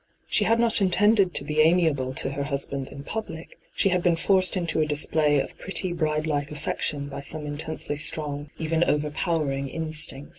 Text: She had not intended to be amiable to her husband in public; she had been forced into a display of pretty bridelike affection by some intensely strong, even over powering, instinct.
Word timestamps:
She 0.27 0.45
had 0.45 0.59
not 0.59 0.81
intended 0.81 1.35
to 1.35 1.43
be 1.43 1.59
amiable 1.61 2.11
to 2.15 2.31
her 2.31 2.41
husband 2.41 2.87
in 2.87 3.03
public; 3.03 3.59
she 3.75 3.89
had 3.89 4.01
been 4.01 4.15
forced 4.15 4.57
into 4.57 4.81
a 4.81 4.85
display 4.87 5.39
of 5.39 5.55
pretty 5.59 5.93
bridelike 5.93 6.49
affection 6.49 7.07
by 7.07 7.21
some 7.21 7.45
intensely 7.45 7.97
strong, 7.97 8.49
even 8.57 8.83
over 8.85 9.11
powering, 9.11 9.69
instinct. 9.69 10.29